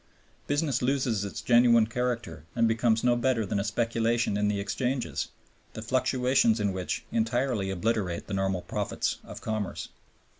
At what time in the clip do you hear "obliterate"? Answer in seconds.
7.69-8.25